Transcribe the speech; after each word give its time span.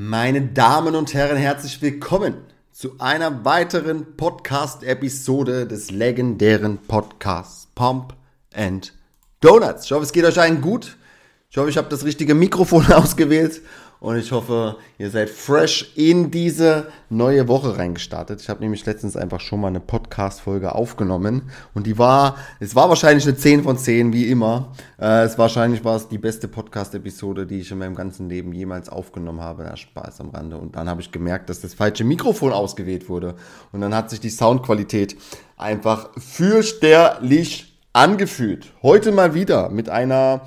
Meine 0.00 0.42
Damen 0.42 0.94
und 0.94 1.12
Herren, 1.12 1.36
herzlich 1.36 1.82
willkommen 1.82 2.34
zu 2.70 3.00
einer 3.00 3.44
weiteren 3.44 4.16
Podcast-Episode 4.16 5.66
des 5.66 5.90
legendären 5.90 6.78
Podcasts 6.78 7.66
Pump 7.74 8.14
and 8.54 8.94
Donuts. 9.40 9.86
Ich 9.86 9.90
hoffe, 9.90 10.04
es 10.04 10.12
geht 10.12 10.24
euch 10.24 10.38
allen 10.38 10.60
gut. 10.60 10.96
Ich 11.50 11.56
hoffe, 11.56 11.68
ich 11.68 11.76
habe 11.76 11.88
das 11.88 12.04
richtige 12.04 12.36
Mikrofon 12.36 12.86
ausgewählt 12.92 13.60
und 14.00 14.16
ich 14.16 14.30
hoffe, 14.30 14.76
ihr 14.98 15.10
seid 15.10 15.28
fresh 15.28 15.92
in 15.96 16.30
diese 16.30 16.86
neue 17.10 17.48
Woche 17.48 17.76
reingestartet. 17.78 18.40
Ich 18.40 18.48
habe 18.48 18.60
nämlich 18.60 18.86
letztens 18.86 19.16
einfach 19.16 19.40
schon 19.40 19.60
mal 19.60 19.68
eine 19.68 19.80
Podcast-Folge 19.80 20.74
aufgenommen 20.74 21.50
und 21.74 21.86
die 21.86 21.98
war, 21.98 22.36
es 22.60 22.76
war 22.76 22.88
wahrscheinlich 22.88 23.26
eine 23.26 23.36
10 23.36 23.64
von 23.64 23.76
10, 23.76 24.12
wie 24.12 24.30
immer. 24.30 24.72
Äh, 25.00 25.24
es 25.24 25.36
wahrscheinlich 25.36 25.84
war 25.84 25.96
es 25.96 26.08
die 26.08 26.18
beste 26.18 26.46
Podcast-Episode, 26.46 27.44
die 27.46 27.58
ich 27.60 27.72
in 27.72 27.78
meinem 27.78 27.96
ganzen 27.96 28.28
Leben 28.28 28.52
jemals 28.52 28.88
aufgenommen 28.88 29.40
habe. 29.40 29.64
Ja, 29.64 29.76
Spaß 29.76 30.20
am 30.20 30.30
Rande. 30.30 30.58
Und 30.58 30.76
dann 30.76 30.88
habe 30.88 31.00
ich 31.00 31.10
gemerkt, 31.10 31.50
dass 31.50 31.60
das 31.60 31.74
falsche 31.74 32.04
Mikrofon 32.04 32.52
ausgewählt 32.52 33.08
wurde. 33.08 33.34
Und 33.72 33.80
dann 33.80 33.94
hat 33.94 34.10
sich 34.10 34.20
die 34.20 34.30
Soundqualität 34.30 35.16
einfach 35.56 36.10
fürchterlich 36.16 37.76
angefühlt. 37.92 38.72
Heute 38.82 39.10
mal 39.10 39.34
wieder 39.34 39.70
mit 39.70 39.88
einer, 39.88 40.42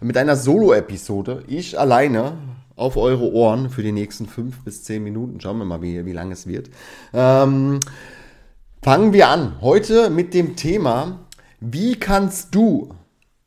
mit 0.00 0.16
einer 0.16 0.36
Solo-Episode. 0.36 1.44
Ich 1.46 1.78
alleine 1.78 2.38
auf 2.76 2.96
eure 2.96 3.32
Ohren 3.32 3.70
für 3.70 3.82
die 3.82 3.92
nächsten 3.92 4.26
fünf 4.26 4.62
bis 4.62 4.84
zehn 4.84 5.02
Minuten. 5.02 5.40
Schauen 5.40 5.58
wir 5.58 5.64
mal, 5.64 5.82
wie, 5.82 6.04
wie 6.04 6.12
lang 6.12 6.30
es 6.30 6.46
wird. 6.46 6.70
Ähm, 7.12 7.80
fangen 8.82 9.12
wir 9.12 9.28
an. 9.28 9.60
Heute 9.60 10.10
mit 10.10 10.34
dem 10.34 10.54
Thema, 10.56 11.26
wie 11.60 11.98
kannst 11.98 12.54
du 12.54 12.94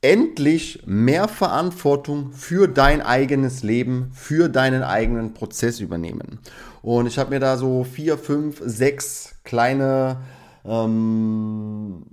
endlich 0.02 0.84
mehr 0.86 1.28
Verantwortung 1.28 2.32
für 2.32 2.68
dein 2.68 3.02
eigenes 3.02 3.64
Leben, 3.64 4.12
für 4.14 4.50
deinen 4.50 4.82
eigenen 4.82 5.34
Prozess 5.34 5.80
übernehmen. 5.80 6.40
Und 6.82 7.08
ich 7.08 7.20
habe 7.20 7.32
mir 7.32 7.40
da 7.40 7.58
so 7.58 7.84
vier, 7.84 8.18
fünf, 8.18 8.62
sechs 8.66 9.36
kleine, 9.44 10.18
ähm, 10.66 12.06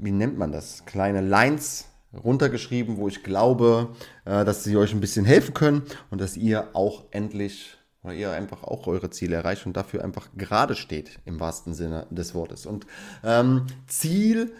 wie 0.00 0.12
nennt 0.12 0.38
man 0.38 0.50
das, 0.50 0.84
kleine 0.86 1.20
Lines 1.20 1.84
runtergeschrieben, 2.24 2.96
wo 2.96 3.08
ich 3.08 3.22
glaube, 3.22 3.88
äh, 4.24 4.44
dass 4.44 4.64
sie 4.64 4.76
euch 4.76 4.92
ein 4.92 5.00
bisschen 5.00 5.24
helfen 5.24 5.54
können 5.54 5.82
und 6.10 6.20
dass 6.20 6.36
ihr 6.36 6.68
auch 6.74 7.04
endlich 7.10 7.76
oder 8.02 8.14
ihr 8.14 8.30
einfach 8.30 8.62
auch 8.62 8.86
eure 8.86 9.10
Ziele 9.10 9.36
erreicht 9.36 9.66
und 9.66 9.76
dafür 9.76 10.04
einfach 10.04 10.28
gerade 10.36 10.76
steht 10.76 11.18
im 11.24 11.40
wahrsten 11.40 11.74
Sinne 11.74 12.06
des 12.10 12.34
Wortes. 12.34 12.64
Und 12.64 12.86
ähm, 13.24 13.66
Ziel 13.88 14.52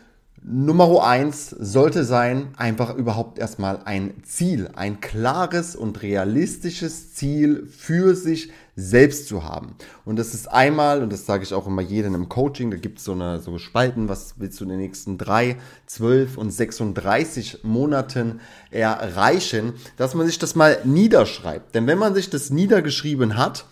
Nummer 0.48 1.05
eins 1.05 1.50
sollte 1.50 2.05
sein, 2.05 2.55
einfach 2.56 2.94
überhaupt 2.94 3.41
erstmal 3.41 3.80
ein 3.84 4.14
Ziel, 4.22 4.70
ein 4.77 5.00
klares 5.00 5.75
und 5.75 6.02
realistisches 6.02 7.14
Ziel 7.14 7.66
für 7.66 8.14
sich 8.14 8.52
selbst 8.77 9.27
zu 9.27 9.42
haben. 9.42 9.74
Und 10.05 10.20
das 10.20 10.34
ist 10.34 10.47
einmal, 10.47 11.02
und 11.02 11.12
das 11.12 11.27
sage 11.27 11.42
ich 11.42 11.52
auch 11.52 11.67
immer 11.67 11.83
jedem 11.83 12.14
im 12.14 12.28
Coaching, 12.28 12.70
da 12.70 12.77
gibt 12.77 12.98
es 12.98 13.05
so 13.05 13.12
eine 13.12 13.41
so 13.41 13.58
Spalten, 13.58 14.08
was 14.08 14.34
willst 14.39 14.61
du 14.61 14.64
in 14.64 14.70
den 14.70 14.78
nächsten 14.78 15.19
drei, 15.19 15.56
zwölf 15.86 16.39
und 16.39 16.52
36 16.52 17.64
Monaten 17.64 18.39
erreichen, 18.70 19.72
dass 19.97 20.14
man 20.14 20.28
sich 20.28 20.39
das 20.39 20.55
mal 20.55 20.78
niederschreibt. 20.84 21.74
Denn 21.74 21.89
wenn 21.89 21.98
man 21.98 22.14
sich 22.14 22.30
das 22.30 22.50
niedergeschrieben 22.50 23.36
hat, 23.36 23.64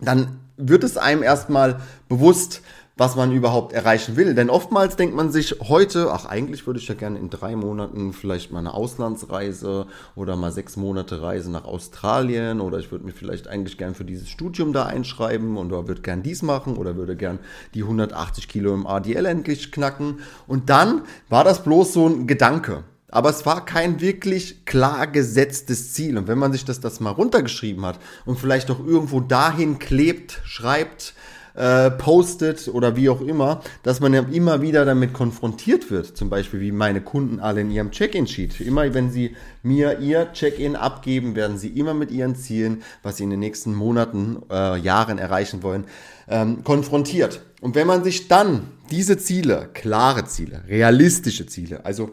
dann 0.00 0.38
wird 0.56 0.82
es 0.82 0.96
einem 0.96 1.22
erstmal 1.22 1.80
bewusst, 2.08 2.62
was 3.00 3.16
man 3.16 3.32
überhaupt 3.32 3.72
erreichen 3.72 4.16
will. 4.16 4.34
Denn 4.34 4.50
oftmals 4.50 4.94
denkt 4.94 5.16
man 5.16 5.32
sich 5.32 5.56
heute, 5.58 6.12
ach 6.12 6.26
eigentlich 6.26 6.66
würde 6.66 6.80
ich 6.80 6.86
ja 6.86 6.94
gerne 6.94 7.18
in 7.18 7.30
drei 7.30 7.56
Monaten 7.56 8.12
vielleicht 8.12 8.52
mal 8.52 8.58
eine 8.58 8.74
Auslandsreise 8.74 9.86
oder 10.14 10.36
mal 10.36 10.52
sechs 10.52 10.76
Monate 10.76 11.22
Reise 11.22 11.50
nach 11.50 11.64
Australien 11.64 12.60
oder 12.60 12.78
ich 12.78 12.92
würde 12.92 13.06
mir 13.06 13.12
vielleicht 13.12 13.48
eigentlich 13.48 13.78
gern 13.78 13.94
für 13.94 14.04
dieses 14.04 14.28
Studium 14.28 14.74
da 14.74 14.84
einschreiben 14.84 15.56
und 15.56 15.70
würde 15.70 16.02
gern 16.02 16.22
dies 16.22 16.42
machen 16.42 16.76
oder 16.76 16.94
würde 16.96 17.16
gern 17.16 17.38
die 17.72 17.84
180 17.84 18.48
Kilo 18.48 18.74
im 18.74 18.86
ADL 18.86 19.24
endlich 19.24 19.72
knacken. 19.72 20.18
Und 20.46 20.68
dann 20.68 21.00
war 21.30 21.42
das 21.42 21.64
bloß 21.64 21.94
so 21.94 22.06
ein 22.06 22.26
Gedanke. 22.26 22.84
Aber 23.08 23.30
es 23.30 23.46
war 23.46 23.64
kein 23.64 24.02
wirklich 24.02 24.66
klar 24.66 25.06
gesetztes 25.06 25.94
Ziel. 25.94 26.18
Und 26.18 26.28
wenn 26.28 26.38
man 26.38 26.52
sich 26.52 26.66
das, 26.66 26.80
das 26.80 27.00
mal 27.00 27.12
runtergeschrieben 27.12 27.86
hat 27.86 27.98
und 28.26 28.38
vielleicht 28.38 28.70
auch 28.70 28.78
irgendwo 28.78 29.20
dahin 29.20 29.78
klebt, 29.78 30.42
schreibt, 30.44 31.14
äh, 31.60 31.90
postet 31.90 32.68
oder 32.68 32.96
wie 32.96 33.10
auch 33.10 33.20
immer, 33.20 33.60
dass 33.82 34.00
man 34.00 34.14
ja 34.14 34.24
immer 34.32 34.62
wieder 34.62 34.86
damit 34.86 35.12
konfrontiert 35.12 35.90
wird. 35.90 36.16
Zum 36.16 36.30
Beispiel 36.30 36.60
wie 36.60 36.72
meine 36.72 37.02
Kunden 37.02 37.38
alle 37.38 37.60
in 37.60 37.70
ihrem 37.70 37.90
Check-in-Sheet. 37.90 38.62
Immer 38.62 38.94
wenn 38.94 39.10
sie 39.10 39.36
mir 39.62 39.98
ihr 39.98 40.32
Check-in 40.32 40.74
abgeben, 40.74 41.36
werden 41.36 41.58
sie 41.58 41.68
immer 41.68 41.92
mit 41.92 42.10
ihren 42.10 42.34
Zielen, 42.34 42.82
was 43.02 43.18
sie 43.18 43.24
in 43.24 43.30
den 43.30 43.40
nächsten 43.40 43.74
Monaten, 43.74 44.38
äh, 44.50 44.78
Jahren 44.78 45.18
erreichen 45.18 45.62
wollen, 45.62 45.84
ähm, 46.28 46.64
konfrontiert. 46.64 47.42
Und 47.60 47.74
wenn 47.74 47.86
man 47.86 48.04
sich 48.04 48.28
dann 48.28 48.68
diese 48.90 49.18
Ziele, 49.18 49.68
klare 49.74 50.24
Ziele, 50.24 50.62
realistische 50.66 51.44
Ziele, 51.44 51.84
also 51.84 52.10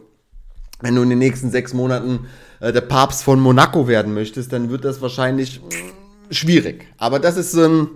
wenn 0.81 0.93
du 0.93 1.03
in 1.03 1.09
den 1.09 1.19
nächsten 1.19 1.51
sechs 1.51 1.73
Monaten 1.73 2.27
äh, 2.59 2.73
der 2.73 2.81
Papst 2.81 3.23
von 3.23 3.39
Monaco 3.39 3.87
werden 3.87 4.13
möchtest, 4.13 4.51
dann 4.51 4.69
wird 4.69 4.83
das 4.83 5.01
wahrscheinlich 5.01 5.61
schwierig. 6.31 6.85
Aber 6.97 7.19
das 7.19 7.37
ist 7.37 7.55
ein 7.55 7.87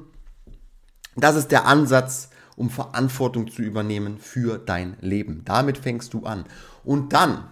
das 1.15 1.35
ist 1.35 1.51
der 1.51 1.65
Ansatz, 1.65 2.29
um 2.55 2.69
Verantwortung 2.69 3.51
zu 3.51 3.61
übernehmen 3.61 4.17
für 4.19 4.57
dein 4.57 4.95
Leben. 5.01 5.41
Damit 5.45 5.77
fängst 5.77 6.13
du 6.13 6.25
an. 6.25 6.45
Und 6.83 7.13
dann 7.13 7.45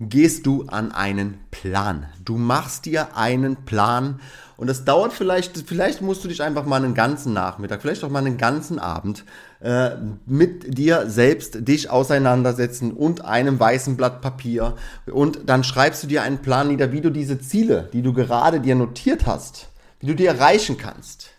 gehst 0.00 0.46
du 0.46 0.64
an 0.64 0.92
einen 0.92 1.38
Plan. 1.50 2.06
Du 2.24 2.38
machst 2.38 2.86
dir 2.86 3.16
einen 3.16 3.64
Plan 3.64 4.18
und 4.56 4.66
das 4.66 4.84
dauert 4.84 5.12
vielleicht, 5.12 5.58
vielleicht 5.68 6.00
musst 6.00 6.24
du 6.24 6.28
dich 6.28 6.42
einfach 6.42 6.64
mal 6.64 6.82
einen 6.82 6.94
ganzen 6.94 7.34
Nachmittag, 7.34 7.82
vielleicht 7.82 8.02
auch 8.02 8.08
mal 8.08 8.20
einen 8.20 8.38
ganzen 8.38 8.78
Abend 8.78 9.24
äh, 9.60 9.90
mit 10.24 10.78
dir 10.78 11.08
selbst 11.10 11.68
dich 11.68 11.90
auseinandersetzen 11.90 12.92
und 12.92 13.24
einem 13.26 13.60
weißen 13.60 13.98
Blatt 13.98 14.22
Papier 14.22 14.74
und 15.06 15.40
dann 15.46 15.64
schreibst 15.64 16.02
du 16.02 16.06
dir 16.06 16.22
einen 16.22 16.38
Plan 16.38 16.68
nieder, 16.68 16.92
wie 16.92 17.02
du 17.02 17.10
diese 17.10 17.38
Ziele, 17.38 17.90
die 17.92 18.02
du 18.02 18.14
gerade 18.14 18.60
dir 18.60 18.74
notiert 18.74 19.26
hast, 19.26 19.68
wie 20.00 20.06
du 20.06 20.14
die 20.14 20.26
erreichen 20.26 20.78
kannst. 20.78 21.30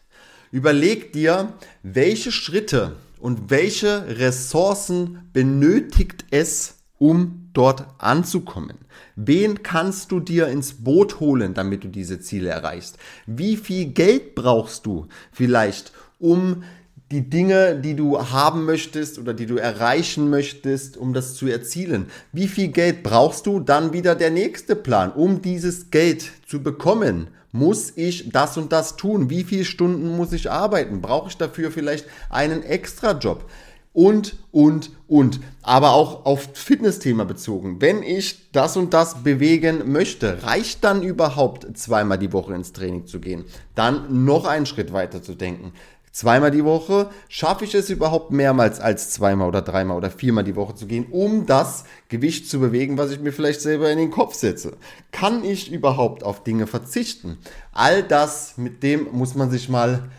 Überleg 0.51 1.13
dir, 1.13 1.53
welche 1.81 2.31
Schritte 2.31 2.97
und 3.19 3.49
welche 3.49 4.19
Ressourcen 4.19 5.29
benötigt 5.31 6.25
es, 6.29 6.75
um 6.97 7.49
dort 7.53 7.85
anzukommen? 7.99 8.77
Wen 9.15 9.63
kannst 9.63 10.11
du 10.11 10.19
dir 10.19 10.49
ins 10.49 10.83
Boot 10.83 11.21
holen, 11.21 11.53
damit 11.53 11.85
du 11.85 11.87
diese 11.87 12.19
Ziele 12.19 12.49
erreichst? 12.49 12.97
Wie 13.25 13.55
viel 13.55 13.85
Geld 13.85 14.35
brauchst 14.35 14.85
du 14.85 15.07
vielleicht, 15.31 15.93
um 16.19 16.63
die 17.11 17.29
Dinge, 17.29 17.79
die 17.79 17.95
du 17.95 18.19
haben 18.19 18.65
möchtest 18.65 19.19
oder 19.19 19.33
die 19.33 19.45
du 19.45 19.55
erreichen 19.55 20.29
möchtest, 20.29 20.95
um 20.95 21.13
das 21.13 21.35
zu 21.35 21.47
erzielen. 21.47 22.05
Wie 22.31 22.47
viel 22.47 22.69
Geld 22.69 23.03
brauchst 23.03 23.45
du? 23.47 23.59
Dann 23.59 23.91
wieder 23.91 24.15
der 24.15 24.31
nächste 24.31 24.77
Plan, 24.77 25.11
um 25.11 25.41
dieses 25.41 25.91
Geld 25.91 26.31
zu 26.47 26.63
bekommen 26.63 27.27
muss 27.51 27.91
ich 27.95 28.29
das 28.29 28.57
und 28.57 28.71
das 28.71 28.95
tun? 28.95 29.29
Wie 29.29 29.43
viele 29.43 29.65
Stunden 29.65 30.15
muss 30.15 30.33
ich 30.33 30.49
arbeiten? 30.49 31.01
Brauche 31.01 31.29
ich 31.29 31.37
dafür 31.37 31.71
vielleicht 31.71 32.05
einen 32.29 32.63
Extrajob? 32.63 33.49
Und, 33.93 34.37
und, 34.51 34.91
und. 35.07 35.41
Aber 35.61 35.91
auch 35.91 36.25
auf 36.25 36.49
Fitnessthema 36.53 37.25
bezogen. 37.25 37.81
Wenn 37.81 38.03
ich 38.03 38.51
das 38.51 38.77
und 38.77 38.93
das 38.93 39.23
bewegen 39.23 39.91
möchte, 39.91 40.43
reicht 40.43 40.83
dann 40.85 41.03
überhaupt 41.03 41.77
zweimal 41.77 42.17
die 42.17 42.31
Woche 42.31 42.53
ins 42.53 42.71
Training 42.71 43.05
zu 43.05 43.19
gehen? 43.19 43.43
Dann 43.75 44.23
noch 44.23 44.45
einen 44.45 44.65
Schritt 44.65 44.93
weiter 44.93 45.21
zu 45.21 45.35
denken 45.35 45.73
zweimal 46.11 46.51
die 46.51 46.65
Woche, 46.65 47.09
schaffe 47.29 47.65
ich 47.65 47.73
es 47.73 47.89
überhaupt 47.89 48.31
mehrmals 48.31 48.79
als 48.79 49.11
zweimal 49.11 49.47
oder 49.47 49.61
dreimal 49.61 49.97
oder 49.97 50.11
viermal 50.11 50.43
die 50.43 50.55
Woche 50.55 50.75
zu 50.75 50.87
gehen, 50.87 51.07
um 51.09 51.45
das 51.45 51.85
Gewicht 52.09 52.49
zu 52.49 52.59
bewegen, 52.59 52.97
was 52.97 53.11
ich 53.11 53.19
mir 53.19 53.31
vielleicht 53.31 53.61
selber 53.61 53.91
in 53.91 53.97
den 53.97 54.11
Kopf 54.11 54.35
setze? 54.35 54.77
Kann 55.11 55.43
ich 55.43 55.71
überhaupt 55.71 56.23
auf 56.23 56.43
Dinge 56.43 56.67
verzichten? 56.67 57.37
All 57.71 58.03
das, 58.03 58.57
mit 58.57 58.83
dem 58.83 59.11
muss 59.11 59.35
man 59.35 59.49
sich 59.49 59.69
mal 59.69 60.09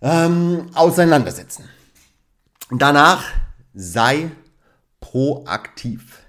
ähm, 0.00 0.66
auseinandersetzen. 0.74 1.64
Danach 2.70 3.24
sei 3.74 4.30
proaktiv. 5.00 6.22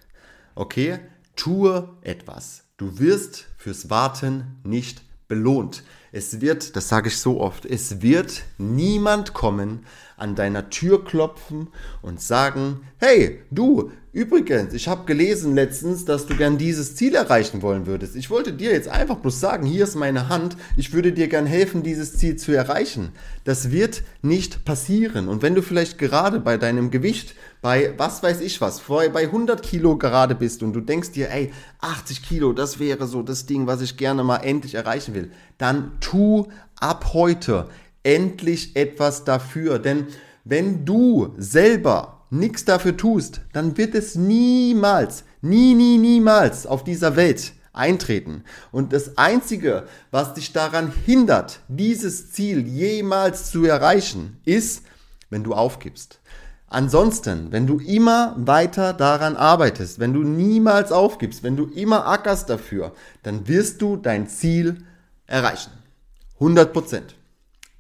Okay? 0.56 1.00
Tue 1.36 1.90
etwas. 2.02 2.64
Du 2.78 3.00
wirst 3.00 3.46
fürs 3.58 3.90
Warten 3.90 4.60
nicht 4.64 5.02
belohnt. 5.28 5.84
Es 6.12 6.42
wird, 6.42 6.76
das 6.76 6.88
sage 6.88 7.10
ich 7.10 7.18
so 7.18 7.42
oft, 7.42 7.66
es 7.66 8.02
wird 8.02 8.44
niemand 8.58 9.34
kommen, 9.34 9.86
an 10.18 10.34
deiner 10.34 10.72
Tür 10.72 11.06
klopfen 11.06 11.68
und 12.02 12.20
sagen, 12.20 12.82
hey, 12.98 13.40
du, 13.52 13.92
übrigens, 14.12 14.74
ich 14.74 14.88
habe 14.88 15.06
gelesen 15.06 15.54
letztens, 15.54 16.06
dass 16.06 16.26
du 16.26 16.36
gern 16.36 16.58
dieses 16.58 16.96
Ziel 16.96 17.14
erreichen 17.14 17.62
wollen 17.62 17.86
würdest. 17.86 18.16
Ich 18.16 18.32
wollte 18.32 18.52
dir 18.52 18.72
jetzt 18.72 18.88
einfach 18.88 19.18
bloß 19.18 19.40
sagen, 19.40 19.68
hier 19.68 19.84
ist 19.84 19.94
meine 19.94 20.28
Hand, 20.28 20.58
ich 20.76 20.92
würde 20.92 21.14
dir 21.14 21.28
gern 21.28 21.46
helfen, 21.46 21.84
dieses 21.84 22.18
Ziel 22.18 22.36
zu 22.36 22.52
erreichen. 22.52 23.12
Das 23.44 23.70
wird 23.70 24.02
nicht 24.24 24.66
passieren. 24.66 25.28
Und 25.28 25.44
wenn 25.44 25.54
du 25.54 25.62
vielleicht 25.62 26.00
gerade 26.00 26.40
bei 26.40 26.58
deinem 26.58 26.90
Gewicht, 26.90 27.36
bei 27.62 27.94
was 27.98 28.24
weiß 28.24 28.42
ich 28.42 28.60
was, 28.60 28.82
bei 28.82 29.26
100 29.26 29.62
Kilo 29.62 29.98
gerade 29.98 30.34
bist 30.34 30.64
und 30.64 30.74
du 30.74 30.82
denkst 30.82 31.12
dir, 31.12 31.30
ey, 31.30 31.52
80 31.82 32.24
Kilo, 32.24 32.54
das 32.54 32.80
wäre 32.80 33.06
so 33.06 33.22
das 33.22 33.46
Ding, 33.46 33.68
was 33.68 33.82
ich 33.82 33.98
gerne 33.98 34.24
mal 34.24 34.38
endlich 34.38 34.74
erreichen 34.74 35.14
will, 35.14 35.32
dann 35.58 35.94
tu 36.00 36.48
ab 36.80 37.14
heute 37.14 37.68
endlich 38.04 38.76
etwas 38.76 39.24
dafür. 39.24 39.80
Denn 39.80 40.08
wenn 40.44 40.86
du 40.86 41.34
selber 41.38 42.26
nichts 42.30 42.66
dafür 42.66 42.98
tust, 42.98 43.42
dann 43.54 43.78
wird 43.78 43.96
es 43.96 44.16
niemals, 44.16 45.24
nie, 45.42 45.74
nie, 45.74 45.98
niemals 45.98 46.66
auf 46.66 46.84
dieser 46.84 47.16
Welt 47.16 47.54
eintreten. 47.74 48.44
Und 48.72 48.92
das 48.92 49.18
Einzige, 49.18 49.88
was 50.12 50.34
dich 50.34 50.52
daran 50.52 50.92
hindert, 51.06 51.62
dieses 51.68 52.32
Ziel 52.32 52.68
jemals 52.68 53.52
zu 53.52 53.66
erreichen, 53.66 54.38
ist, 54.46 54.84
wenn 55.30 55.44
du 55.44 55.54
aufgibst. 55.54 56.20
Ansonsten, 56.70 57.52
wenn 57.52 57.66
du 57.66 57.80
immer 57.80 58.36
weiter 58.38 58.92
daran 58.92 59.38
arbeitest, 59.38 60.00
wenn 60.00 60.14
du 60.14 60.24
niemals 60.24 60.92
aufgibst, 60.92 61.44
wenn 61.44 61.56
du 61.56 61.66
immer 61.66 62.08
ackerst 62.08 62.50
dafür, 62.50 62.92
dann 63.24 63.48
wirst 63.48 63.82
du 63.82 63.96
dein 63.96 64.28
Ziel 64.28 64.70
erreichen. 64.70 64.88
100 65.28 66.74
Prozent. 66.74 67.16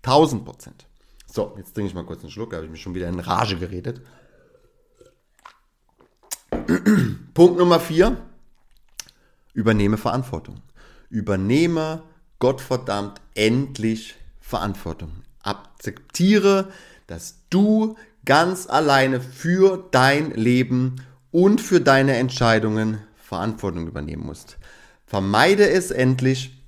1000 0.04 0.46
Prozent. 0.46 0.86
So, 1.26 1.54
jetzt 1.58 1.74
trinke 1.74 1.90
ich 1.90 1.96
mal 1.96 2.06
kurz 2.06 2.22
einen 2.22 2.32
Schluck, 2.32 2.52
da 2.52 2.58
habe 2.58 2.66
ich 2.66 2.72
mich 2.72 2.82
schon 2.82 2.96
wieder 2.96 3.08
in 3.08 3.20
Rage 3.20 3.58
geredet. 3.58 4.02
Punkt 7.34 7.58
Nummer 7.58 7.80
vier. 7.80 8.18
Übernehme 9.54 9.98
Verantwortung. 9.98 10.62
Übernehme 11.10 12.04
Gottverdammt 12.40 13.20
endlich 13.36 14.16
Verantwortung. 14.40 15.12
Akzeptiere, 15.42 16.72
dass 17.08 17.40
du 17.50 17.96
ganz 18.26 18.68
alleine 18.68 19.22
für 19.22 19.88
dein 19.92 20.32
Leben 20.32 20.98
und 21.32 21.62
für 21.62 21.82
deine 21.82 22.18
Entscheidungen 22.18 23.02
Verantwortung 23.16 23.88
übernehmen 23.88 24.26
musst. 24.26 24.58
Vermeide 25.06 25.70
es 25.70 25.92
endlich, 25.92 26.64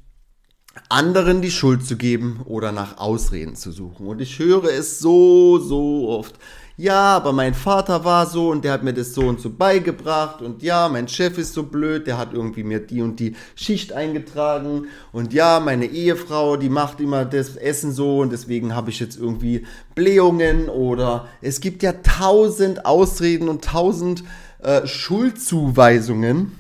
anderen 0.88 1.42
die 1.42 1.52
Schuld 1.52 1.86
zu 1.86 1.98
geben 1.98 2.42
oder 2.46 2.72
nach 2.72 2.98
Ausreden 2.98 3.56
zu 3.56 3.72
suchen. 3.72 4.08
Und 4.08 4.22
ich 4.22 4.40
höre 4.40 4.66
es 4.66 5.00
so, 5.00 5.60
so 5.60 6.10
oft. 6.10 6.36
Ja, 6.82 7.18
aber 7.18 7.34
mein 7.34 7.56
Vater 7.56 8.06
war 8.06 8.26
so 8.26 8.52
und 8.52 8.64
der 8.64 8.72
hat 8.72 8.84
mir 8.84 8.94
das 8.94 9.14
so 9.14 9.24
und 9.24 9.42
so 9.42 9.50
beigebracht 9.50 10.42
und 10.42 10.64
ja, 10.64 10.88
mein 10.88 11.10
Chef 11.10 11.38
ist 11.38 11.54
so 11.54 11.64
blöd, 11.64 12.08
der 12.08 12.18
hat 12.18 12.34
irgendwie 12.34 12.64
mir 12.64 12.80
die 12.80 13.02
und 13.02 13.20
die 13.20 13.36
Schicht 13.56 13.92
eingetragen 13.92 14.88
und 15.12 15.34
ja, 15.34 15.60
meine 15.60 15.88
Ehefrau, 15.88 16.56
die 16.56 16.70
macht 16.70 17.02
immer 17.02 17.26
das 17.26 17.58
Essen 17.58 17.92
so 17.92 18.20
und 18.20 18.32
deswegen 18.32 18.76
habe 18.76 18.92
ich 18.92 19.02
jetzt 19.02 19.20
irgendwie 19.20 19.66
Blähungen 19.94 20.70
oder 20.70 21.28
es 21.42 21.60
gibt 21.60 21.84
ja 21.84 21.92
tausend 21.92 22.86
Ausreden 22.86 23.50
und 23.50 23.66
tausend 23.66 24.24
äh, 24.60 24.88
Schuldzuweisungen, 24.88 26.54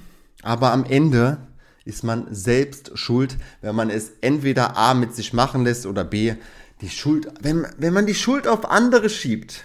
aber 0.43 0.73
am 0.73 0.83
Ende 0.83 1.37
ist 1.85 2.03
man 2.03 2.27
selbst 2.33 2.97
schuld, 2.97 3.37
wenn 3.61 3.75
man 3.75 3.89
es 3.89 4.11
entweder 4.21 4.77
A 4.77 4.93
mit 4.93 5.15
sich 5.15 5.33
machen 5.33 5.63
lässt 5.63 5.85
oder 5.85 6.03
B 6.03 6.35
die 6.81 6.89
Schuld, 6.89 7.31
wenn, 7.41 7.67
wenn 7.77 7.93
man 7.93 8.05
die 8.05 8.15
Schuld 8.15 8.47
auf 8.47 8.69
andere 8.69 9.09
schiebt, 9.09 9.63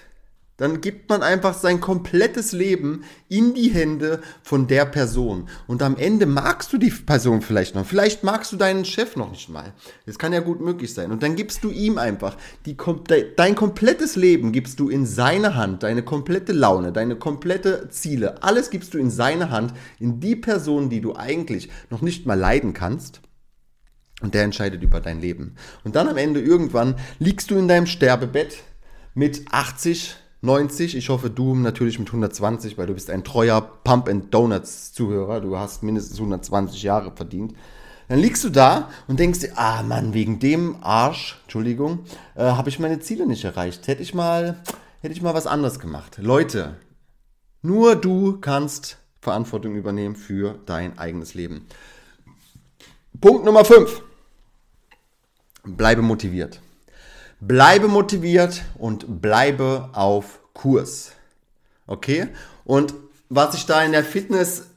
dann 0.57 0.81
gibt 0.81 1.09
man 1.09 1.23
einfach 1.23 1.55
sein 1.55 1.81
komplettes 1.81 2.53
Leben 2.53 3.05
in 3.29 3.55
die 3.55 3.71
Hände 3.71 4.21
von 4.43 4.69
der 4.69 4.85
Person. 4.85 5.49
Und 5.67 5.83
am 5.83 5.97
Ende 5.97 6.27
magst 6.27 6.73
du 6.73 6.79
die 6.79 6.91
Person 6.91 7.43
vielleicht 7.43 7.75
noch. 7.75 7.85
Vielleicht 7.85 8.23
magst 8.23 8.53
du 8.53 8.57
deinen 8.57 8.85
Chef 8.85 9.17
noch 9.17 9.31
nicht 9.33 9.49
mal. 9.49 9.73
Das 10.07 10.19
kann 10.19 10.33
ja 10.33 10.39
gut 10.39 10.61
möglich 10.61 10.95
sein. 10.95 11.11
Und 11.11 11.25
dann 11.25 11.35
gibst 11.35 11.65
du 11.65 11.71
ihm 11.71 11.99
einfach 11.99 12.37
die, 12.67 12.77
dein 13.37 13.57
komplettes 13.57 14.15
Leben 14.15 14.53
gibst 14.53 14.79
du 14.79 14.89
in 14.89 15.07
seine 15.07 15.57
Hand. 15.57 15.83
Deine 15.83 16.05
komplette 16.05 16.53
Laune, 16.53 16.93
deine 16.93 17.17
komplette 17.17 17.89
Ziele. 17.91 18.43
Alles 18.45 18.71
gibst 18.71 18.95
du 18.95 18.99
in 18.99 19.11
seine 19.11 19.51
Hand. 19.51 19.75
In 19.99 20.21
die 20.21 20.37
Person, 20.37 20.89
die 20.89 21.01
du 21.01 21.17
eigentlich 21.17 21.69
noch 21.91 22.01
nicht 22.01 22.27
mal 22.27 22.39
leiden 22.39 22.75
kannst. 22.75 23.23
Und 24.21 24.35
der 24.35 24.45
entscheidet 24.45 24.85
über 24.85 25.01
dein 25.01 25.21
Leben. 25.21 25.57
Und 25.83 25.97
dann 25.97 26.07
am 26.07 26.17
Ende 26.17 26.41
irgendwann 26.41 26.95
liegst 27.19 27.51
du 27.51 27.57
in 27.59 27.67
deinem 27.67 27.87
Sterbebett 27.87 28.59
mit 29.15 29.47
80, 29.51 30.17
90. 30.45 30.97
Ich 30.97 31.09
hoffe, 31.09 31.31
du 31.31 31.55
natürlich 31.55 31.99
mit 31.99 32.09
120, 32.09 32.79
weil 32.79 32.87
du 32.87 32.95
bist 32.95 33.11
ein 33.11 33.25
treuer 33.25 33.61
Pump 33.61 34.09
and 34.09 34.33
Donuts 34.33 34.93
Zuhörer. 34.93 35.41
Du 35.41 35.57
hast 35.57 35.83
mindestens 35.83 36.19
120 36.19 36.83
Jahre 36.83 37.13
verdient. 37.13 37.55
Dann 38.09 38.19
liegst 38.19 38.45
du 38.45 38.51
da 38.51 38.91
und 39.09 39.19
denkst 39.19 39.41
dir, 39.41 39.53
ah 39.57 39.83
Mann, 39.83 40.13
wegen 40.13 40.39
dem 40.39 40.77
Arsch, 40.83 41.39
Entschuldigung, 41.45 42.01
äh, 42.35 42.43
habe 42.43 42.69
ich 42.69 42.79
meine 42.79 43.01
Ziele 43.01 43.27
nicht 43.27 43.45
erreicht. 43.45 43.87
Hätte 43.87 44.03
ich 44.03 44.15
mal, 44.15 44.63
hätte 45.01 45.15
ich 45.15 45.23
mal 45.23 45.35
was 45.35 45.47
anderes 45.47 45.79
gemacht. 45.79 46.19
Leute, 46.21 46.77
nur 47.63 47.97
du 47.97 48.39
kannst 48.41 48.99
Verantwortung 49.23 49.75
übernehmen 49.75 50.17
für 50.17 50.59
dein 50.67 50.99
eigenes 50.99 51.33
Leben. 51.33 51.67
Punkt 53.21 53.47
Nummer 53.47 53.65
5. 53.65 54.03
Bleibe 55.65 56.03
motiviert. 56.03 56.61
Bleibe 57.47 57.89
motiviert 57.89 58.63
und 58.79 59.21
bleibe 59.21 59.91
auf 59.93 60.41
Kurs. 60.55 61.13
Okay? 61.87 62.29
Und 62.65 62.95
was 63.29 63.55
ich 63.55 63.67
da 63.67 63.83
in 63.83 63.93
der 63.93 64.05
Fitness 64.05 64.69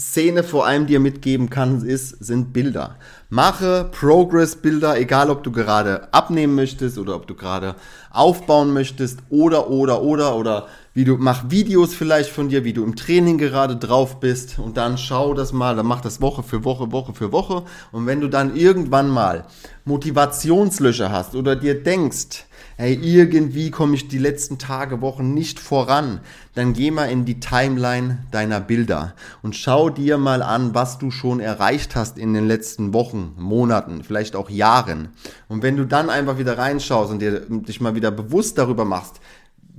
Szene 0.00 0.44
vor 0.44 0.64
allem 0.64 0.86
dir 0.86 1.00
mitgeben 1.00 1.50
kann, 1.50 1.84
ist, 1.84 2.10
sind 2.24 2.52
Bilder. 2.52 2.98
Mache 3.30 3.88
Progress-Bilder, 3.90 4.96
egal 4.96 5.28
ob 5.28 5.42
du 5.42 5.50
gerade 5.50 6.12
abnehmen 6.14 6.54
möchtest 6.54 6.98
oder 6.98 7.16
ob 7.16 7.26
du 7.26 7.34
gerade 7.34 7.74
aufbauen 8.10 8.72
möchtest 8.72 9.18
oder, 9.28 9.70
oder, 9.70 10.02
oder, 10.02 10.36
oder 10.36 10.68
wie 10.98 11.04
du, 11.04 11.16
mach 11.16 11.48
Videos 11.48 11.94
vielleicht 11.94 12.28
von 12.28 12.48
dir, 12.48 12.64
wie 12.64 12.72
du 12.72 12.82
im 12.82 12.96
Training 12.96 13.38
gerade 13.38 13.76
drauf 13.76 14.18
bist 14.18 14.58
und 14.58 14.76
dann 14.76 14.98
schau 14.98 15.32
das 15.32 15.52
mal, 15.52 15.76
dann 15.76 15.86
mach 15.86 16.00
das 16.00 16.20
Woche 16.20 16.42
für 16.42 16.64
Woche, 16.64 16.90
Woche 16.90 17.14
für 17.14 17.30
Woche 17.30 17.62
und 17.92 18.06
wenn 18.06 18.20
du 18.20 18.26
dann 18.26 18.56
irgendwann 18.56 19.08
mal 19.08 19.44
Motivationslöcher 19.84 21.12
hast 21.12 21.36
oder 21.36 21.54
dir 21.54 21.84
denkst, 21.84 22.46
hey, 22.78 22.94
irgendwie 23.00 23.70
komme 23.70 23.94
ich 23.94 24.08
die 24.08 24.18
letzten 24.18 24.58
Tage, 24.58 25.00
Wochen 25.00 25.34
nicht 25.34 25.60
voran, 25.60 26.18
dann 26.56 26.72
geh 26.72 26.90
mal 26.90 27.04
in 27.04 27.24
die 27.24 27.38
Timeline 27.38 28.26
deiner 28.32 28.58
Bilder 28.58 29.14
und 29.40 29.54
schau 29.54 29.90
dir 29.90 30.18
mal 30.18 30.42
an, 30.42 30.74
was 30.74 30.98
du 30.98 31.12
schon 31.12 31.38
erreicht 31.38 31.94
hast 31.94 32.18
in 32.18 32.34
den 32.34 32.48
letzten 32.48 32.92
Wochen, 32.92 33.34
Monaten, 33.38 34.02
vielleicht 34.02 34.34
auch 34.34 34.50
Jahren. 34.50 35.10
Und 35.46 35.62
wenn 35.62 35.76
du 35.76 35.84
dann 35.84 36.10
einfach 36.10 36.38
wieder 36.38 36.58
reinschaust 36.58 37.12
und 37.12 37.20
dir, 37.20 37.46
dich 37.48 37.80
mal 37.80 37.94
wieder 37.94 38.10
bewusst 38.10 38.58
darüber 38.58 38.84
machst, 38.84 39.20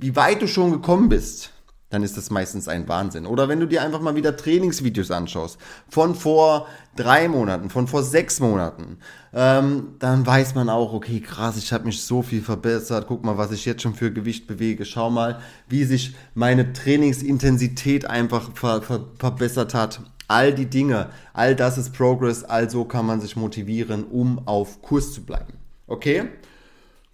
wie 0.00 0.16
weit 0.16 0.42
du 0.42 0.48
schon 0.48 0.72
gekommen 0.72 1.08
bist, 1.08 1.52
dann 1.90 2.04
ist 2.04 2.16
das 2.16 2.30
meistens 2.30 2.68
ein 2.68 2.88
Wahnsinn. 2.88 3.26
Oder 3.26 3.48
wenn 3.48 3.58
du 3.58 3.66
dir 3.66 3.82
einfach 3.82 4.00
mal 4.00 4.14
wieder 4.14 4.36
Trainingsvideos 4.36 5.10
anschaust, 5.10 5.58
von 5.88 6.14
vor 6.14 6.68
drei 6.94 7.28
Monaten, 7.28 7.68
von 7.68 7.88
vor 7.88 8.04
sechs 8.04 8.38
Monaten, 8.38 8.98
ähm, 9.34 9.96
dann 9.98 10.24
weiß 10.24 10.54
man 10.54 10.68
auch, 10.68 10.92
okay, 10.92 11.20
krass, 11.20 11.56
ich 11.56 11.72
habe 11.72 11.86
mich 11.86 12.02
so 12.02 12.22
viel 12.22 12.42
verbessert, 12.42 13.06
guck 13.08 13.24
mal, 13.24 13.38
was 13.38 13.50
ich 13.50 13.64
jetzt 13.64 13.82
schon 13.82 13.94
für 13.94 14.12
Gewicht 14.12 14.46
bewege, 14.46 14.84
schau 14.84 15.10
mal, 15.10 15.40
wie 15.68 15.84
sich 15.84 16.14
meine 16.34 16.72
Trainingsintensität 16.72 18.08
einfach 18.08 18.52
ver 18.54 18.82
ver 18.82 19.06
verbessert 19.18 19.74
hat. 19.74 20.00
All 20.28 20.54
die 20.54 20.66
Dinge, 20.66 21.10
all 21.32 21.56
das 21.56 21.76
ist 21.76 21.92
Progress, 21.92 22.44
also 22.44 22.84
kann 22.84 23.04
man 23.04 23.20
sich 23.20 23.34
motivieren, 23.34 24.04
um 24.04 24.46
auf 24.46 24.80
Kurs 24.80 25.12
zu 25.12 25.22
bleiben. 25.22 25.54
Okay? 25.88 26.28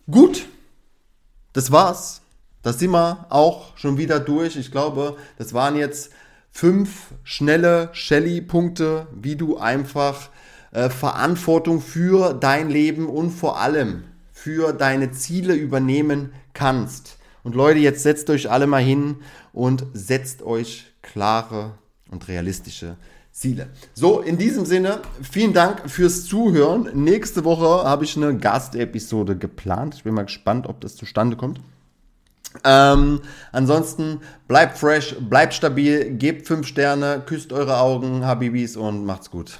Gut, 0.07 0.47
das 1.55 1.73
war's 1.73 2.21
da 2.67 2.73
sind 2.73 2.91
wir 2.91 3.27
auch 3.29 3.77
schon 3.77 3.97
wieder 3.97 4.19
durch. 4.19 4.57
Ich 4.57 4.73
glaube, 4.73 5.17
das 5.39 5.55
waren 5.55 5.77
jetzt 5.77 6.11
fünf 6.51 7.15
schnelle 7.23 7.91
Shelly-Punkte, 7.93 9.07
wie 9.15 9.37
du 9.37 9.57
einfach 9.57 10.31
äh, 10.73 10.91
Verantwortung 10.91 11.81
für 11.81 12.35
dein 12.35 12.69
Leben 12.69 13.09
und 13.09 13.31
vor 13.31 13.61
allem 13.61 14.03
für 14.33 14.73
deine 14.73 15.13
Ziele 15.13 15.55
übernehmen 15.55 16.33
kannst. 16.55 17.19
Und 17.45 17.55
Leute, 17.55 17.79
jetzt 17.79 18.03
setzt 18.03 18.31
euch 18.31 18.51
alle 18.51 18.67
mal 18.67 18.83
hin 18.83 19.19
und 19.53 19.87
setzt 19.93 20.43
euch 20.43 20.87
klare 21.03 21.75
und 22.11 22.27
realistische 22.27 22.97
Ziele. 23.31 23.69
So, 23.95 24.21
in 24.21 24.39
diesem 24.39 24.67
Sinne, 24.67 25.03
vielen 25.23 25.53
Dank 25.53 25.89
fürs 25.89 26.25
Zuhören. 26.25 26.91
Nächste 26.95 27.45
Woche 27.45 27.89
habe 27.89 28.03
ich 28.03 28.17
eine 28.17 28.37
Gastepisode 28.37 29.37
geplant. 29.37 29.95
Ich 29.95 30.03
bin 30.03 30.15
mal 30.15 30.25
gespannt, 30.25 30.67
ob 30.67 30.81
das 30.81 30.97
zustande 30.97 31.37
kommt. 31.37 31.61
Ähm, 32.65 33.21
ansonsten 33.53 34.21
bleibt 34.49 34.79
fresh, 34.79 35.17
bleibt 35.21 35.55
stabil, 35.55 36.17
gebt 36.17 36.47
5 36.47 36.67
Sterne, 36.67 37.23
küsst 37.27 37.53
eure 37.53 37.79
Augen, 37.79 38.25
Habibis 38.25 38.77
und 38.77 39.05
macht's 39.05 39.31
gut. 39.31 39.59